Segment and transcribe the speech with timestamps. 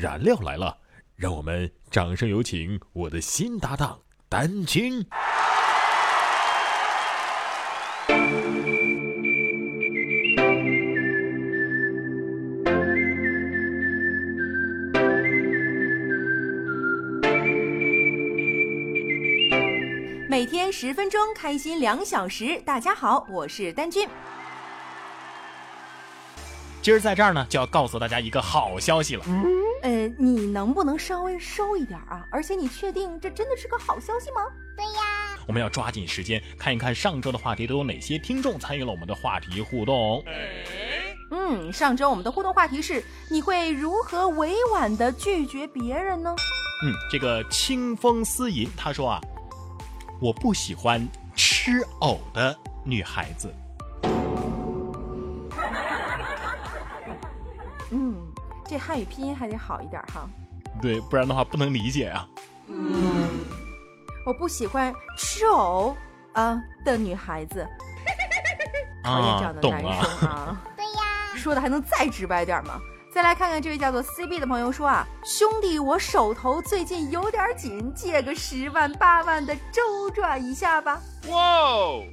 [0.00, 0.78] 燃料来了，
[1.16, 5.04] 让我们掌声有请我的新搭档丹青。
[20.28, 22.62] 每天十分钟，开心两小时。
[22.64, 24.08] 大家好，我是丹君。
[26.80, 29.24] 今儿在这儿呢，就要告诉大家一个好消息了。
[29.88, 32.22] 呃，你能不能稍微收一点啊？
[32.30, 34.42] 而且你确定这真的是个好消息吗？
[34.76, 40.22] 对呀，我们要抓紧时间看一看上周的话题都有哪些听众参与了我们的话题互动。
[41.30, 46.36] 嗯，上周我们的互动话题是：你会如何委婉的拒绝别人呢？
[46.84, 49.18] 嗯，这个清风思吟他说啊，
[50.20, 53.50] 我不喜欢吃藕的女孩子。
[58.68, 60.28] 这汉语拼音还得好一点哈。
[60.80, 62.28] 对，不然的话不能理解啊。
[62.68, 63.28] 嗯
[64.26, 65.96] 我不喜欢吃藕
[66.34, 67.66] 啊的女孩子，
[69.02, 70.62] 讨厌这样的男生啊。
[70.76, 71.02] 对呀，
[71.34, 72.78] 说的还能再直白点吗？
[73.10, 81.00] 再来看看这位叫做 CB 的朋友说啊，兄弟，我手头最近有点紧，借个十万八万的周转一下吧。
[81.28, 82.04] 哇，哦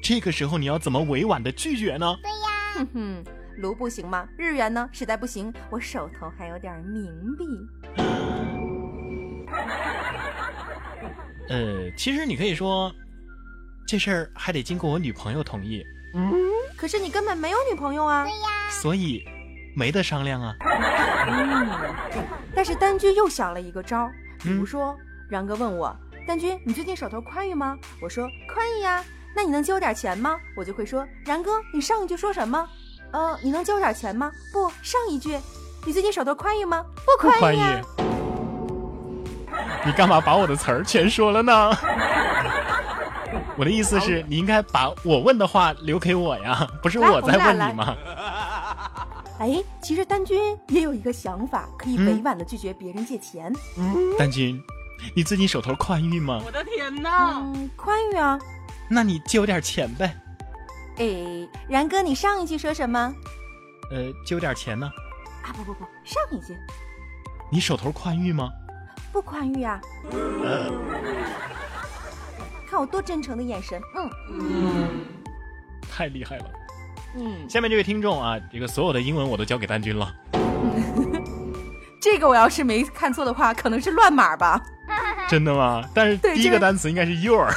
[0.00, 2.14] 这个时候你要怎么委婉的拒绝呢？
[2.22, 3.24] 对呀，哼哼，
[3.58, 4.28] 卢不行吗？
[4.36, 4.88] 日元呢？
[4.92, 7.44] 实在不行，我手头还有点冥币。
[11.48, 12.92] 呃，其实你可以说，
[13.86, 16.32] 这事儿还得经过我女朋友同意，嗯
[16.76, 18.32] 可是你根本没有女朋友啊对。
[18.32, 19.24] 呀，所以
[19.76, 20.54] 没得商量啊。
[20.60, 24.96] 嗯，但是丹君又想了一个招儿，比如嗯说，
[25.28, 25.94] 然哥问我，
[26.26, 27.78] 丹君，你最近手头宽裕吗？
[28.00, 29.04] 我说宽裕呀。
[29.36, 30.38] 那你能借我点钱吗？
[30.56, 32.68] 我就会说，然哥，你上一句说什么？
[33.14, 34.32] 呃，你能借我点钱吗？
[34.52, 35.38] 不，上一句，
[35.86, 36.84] 你最近手头宽裕吗？
[36.96, 37.80] 不不宽裕宽裕啊。。
[39.86, 41.70] 你干嘛把我的词儿全说了呢？
[43.56, 47.96] 我的意思是你应该把我问的话留给我呀，不是我在问你吗？
[49.38, 53.52] 哎，其实丹君也有一个想法，可以嗯委婉的拒绝别人借钱。
[53.78, 54.60] 嗯丹君，
[55.14, 56.40] 你最近手头宽裕吗？
[56.44, 57.34] 我的天哪！
[57.38, 58.36] 嗯，宽裕啊。
[58.88, 60.16] 那你借我点钱呗。
[60.98, 63.14] 哎，然哥，你上一句说什么？
[63.90, 64.90] 呃，借我点钱呢？
[65.42, 66.56] 啊，不不不，上一句
[67.50, 68.48] 你手头宽裕吗？
[69.12, 69.80] 不宽裕啊。
[72.68, 73.80] 看我多真诚的眼神，
[74.30, 75.04] 嗯
[75.90, 76.44] 太厉害了！
[77.16, 80.12] 嗯，下面这位听众啊，这个所有的英文我都交给丹君了。
[82.00, 84.60] 这个我要是没看错的话，可能是乱码吧。
[85.28, 85.82] 真的吗？
[85.94, 87.48] 但是第一个单词应该是 your。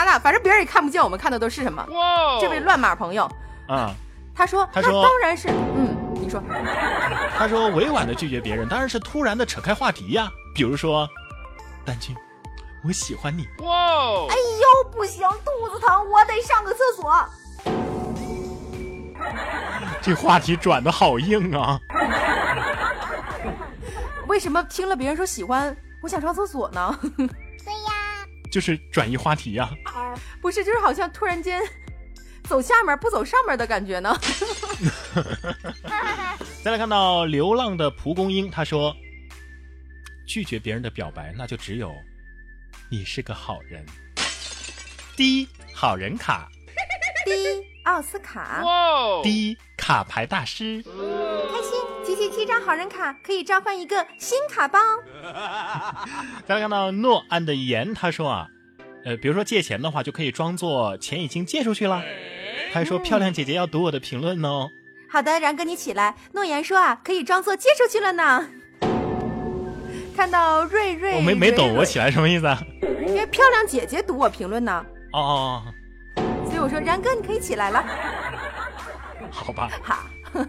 [0.00, 0.18] 干嘛呢？
[0.20, 1.84] 反正别人也看不见，我们看的都是什么？
[1.90, 3.28] 哇这位乱码朋友，
[3.68, 3.92] 啊，
[4.34, 6.42] 他说，他说那当然是，嗯，你说，
[7.36, 10.30] 他说委婉的拒绝别人，当然是突然的扯开话题呀。
[10.54, 11.08] 比如说，
[11.84, 12.14] 丹青，
[12.84, 13.46] 我喜欢你。
[13.58, 13.66] 哇
[14.28, 17.24] 哎呦，不行，肚子疼，我得上个厕所。
[20.02, 21.78] 这话题转的好硬啊！
[24.26, 26.98] 为什么听了别人说喜欢，我想上厕所呢？
[27.18, 27.92] 对呀，
[28.50, 29.68] 就是转移话题呀、
[30.40, 31.60] 不是，就是好像突然间
[32.44, 34.16] 走下面不走上面的感觉呢。
[36.62, 38.94] 再来看到流浪的蒲公英，他说
[40.26, 41.94] ：“拒绝别人的表白，那就只有
[42.90, 43.84] 你是个好人。”
[45.16, 46.48] 第一，好人卡；
[47.24, 48.62] 第一，奥斯卡，
[49.22, 50.82] 第一，卡牌大师。
[50.82, 54.78] 开心，集齐七张好人卡，可以召唤一个新卡包。
[56.46, 58.48] 再来看到诺安的言，他说啊，
[59.04, 62.02] 呃，比如说借钱的话，就可以装作钱已经借出去了。
[62.72, 64.70] 他还说：“漂亮姐姐要读我的评论哦。
[65.08, 66.14] 好的，然哥你起来。
[66.32, 68.46] 诺言说啊，可以装作借出去了呢。
[70.16, 72.62] 看到瑞瑞，我没没懂，我起来什么意思啊？
[73.06, 75.64] 因为漂亮姐姐读我评论呢，哦哦，
[76.44, 77.80] 所以我说然哥你可以起来了。
[77.80, 79.70] 哦好吧。
[79.82, 80.04] 好，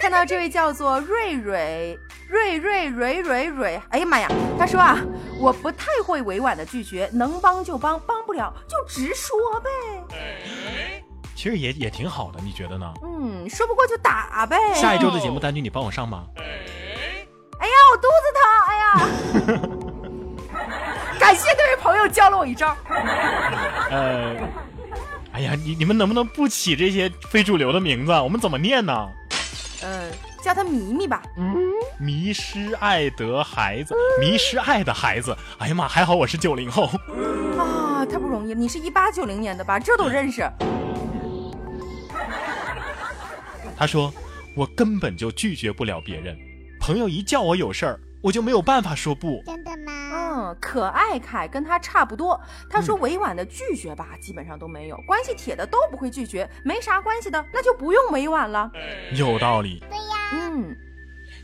[0.00, 1.98] 看到这位叫做瑞瑞
[2.34, 4.28] 瑞瑞蕊蕊蕊，哎呀妈呀，
[4.58, 4.98] 他说啊，
[5.38, 9.70] 我不太会委婉的拒绝，能帮就帮，帮不了就直说呗。
[11.36, 12.92] 其实也也挺好的，你觉得呢？
[13.04, 14.56] 嗯，说不过就打呗。
[14.74, 16.24] 下一周的节目单据，你帮我上吗？
[17.60, 18.42] 哎呀，我肚子疼！
[18.66, 18.98] 哎呀，
[21.20, 22.76] 感谢这位朋友教了我一招。
[23.90, 24.34] 呃，
[25.30, 28.10] 哎呀，你你们能不能不起这些非主流的名字？
[28.12, 29.08] 我们怎么念呢？
[29.84, 30.10] 嗯，
[30.42, 31.22] 叫他迷迷吧。
[31.36, 31.54] 嗯
[32.00, 35.36] 迷失爱的孩子，迷失爱的孩子。
[35.58, 36.90] 哎呀妈，还好我是九零后。
[37.58, 38.58] 啊，太不容易了！
[38.58, 39.78] 你是一八九零年的吧？
[39.78, 40.42] 这都认识。
[43.76, 44.12] 他说
[44.56, 46.36] ：“我根本就拒绝不了别人。
[46.80, 49.42] 朋友一叫我有事儿，我就没有办法说不。
[50.34, 52.40] 嗯，可爱凯跟他差不多。
[52.68, 54.96] 他说委婉的拒绝吧，基本上都没有。
[55.06, 58.68] 关系铁的都不会拒绝，没啥关系的那就不用委婉了。
[59.14, 59.78] 有道理。
[59.88, 60.76] 对呀，嗯，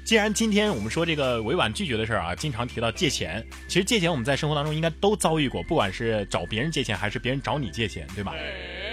[0.04, 8.34] 既然今天我们说这个委婉拒绝的事儿啊，经常提到借钱，其实借钱我们在生活当中应该都遭遇过，不管是找别人借钱，还是别人找你借钱，对吧？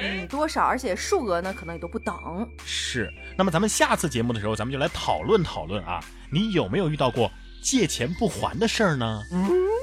[0.04, 2.16] 嗯，多少，而且数额呢可能也都不等。
[2.64, 3.12] 是。
[3.36, 6.00] 那么咱们下次节目的时候，咱们就来讨论讨论啊，
[6.32, 7.32] 你有没有遇到过
[7.64, 9.24] 借钱不还的事儿呢？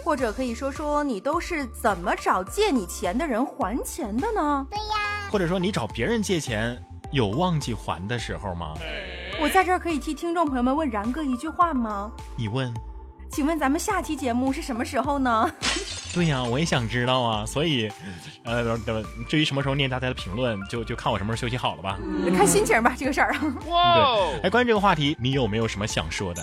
[0.05, 4.67] 或者可以说说你都是怎么找借你钱的人还钱的呢？
[4.71, 6.79] 对呀，或者说你找别人借钱
[7.11, 8.75] 有忘记还的时候吗？
[9.41, 12.13] 我在这儿可以替听众朋友们问然哥一句话吗？
[12.37, 12.73] 你问。
[13.33, 15.51] 请问咱们下期节目是什么时候呢？
[16.13, 17.91] 对呀，我也想知道啊，所以，
[18.45, 18.79] 呃，
[19.27, 21.99] 至于什么时候念大家的评论，就就看我什么时候休息好了吧。
[22.37, 23.35] 看心情吧，这个事儿。
[23.67, 24.07] 哇，
[24.43, 26.43] 哎，关于这个话题，你有没有什么想说的？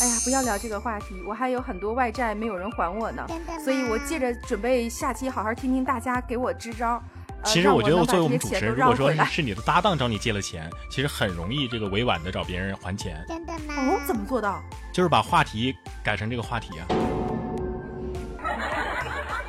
[0.00, 3.26] 哎呀，不要聊这个话题，我还有很多外债没有人还我呢
[3.64, 7.02] 所以我借着准备下期好好听听大家给我支招。
[7.42, 9.12] 呃其实我觉得，作为我们主持人，如果说。
[9.26, 13.74] 是你的搭档找你借了钱，其实很容易这个委婉的找别人还钱，真的吗？
[13.76, 14.60] 哦，怎么做到？
[14.92, 16.82] 就是把话题改成这个话题啊。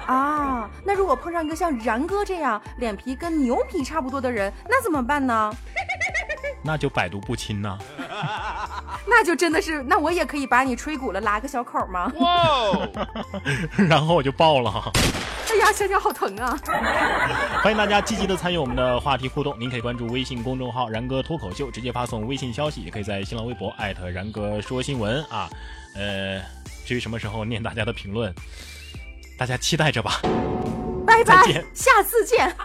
[0.06, 5.52] 啊，那如果碰上一个像然哥这样脸皮跟牛皮差不多的人，那怎么办呢？
[6.64, 7.78] 那就百毒不侵呐、
[9.10, 12.12] 那就真的是，那我也可以把你吹鼓了拉个小口吗？
[12.18, 12.88] 哇
[13.88, 14.92] 然后我就爆了。
[15.50, 16.60] 哎呀，想想好疼啊！
[17.64, 25.50] 欢迎大家积极的参与我们的话题互动，您可以关注微信公众号“然哥脱口秀”，直接发送微信消息，也可以在新浪微博艾特然哥说新闻啊。
[25.96, 26.42] 呃，
[26.86, 28.34] 至于什么时候念大家的评论，
[29.38, 30.20] 大家期待着吧。
[31.08, 32.56] 拜拜再见，下次见。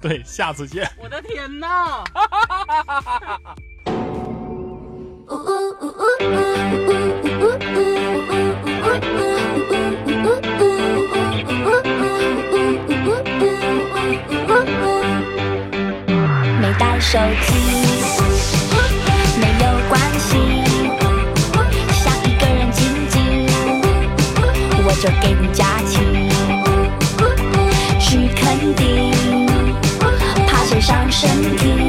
[0.00, 0.90] 对，下次见。
[0.98, 2.04] 我的天哪！
[17.10, 17.52] 手机，
[19.40, 20.28] 没有关系，
[21.92, 23.18] 想一个人静静，
[24.86, 25.98] 我就给你假期，
[27.98, 29.10] 去肯定，
[30.46, 31.79] 怕谁伤身体，